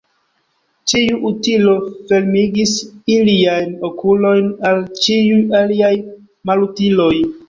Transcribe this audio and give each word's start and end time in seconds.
Tiu 0.91 1.17
utilo 1.31 1.73
fermigis 2.11 2.73
iliajn 3.15 3.75
okulojn 3.89 4.49
al 4.71 4.81
ĉiuj 5.03 5.37
aliaj 5.61 5.93
malutiloj. 6.51 7.13